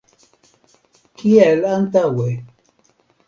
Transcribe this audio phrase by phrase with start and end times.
[1.21, 2.27] Kiel antaŭe.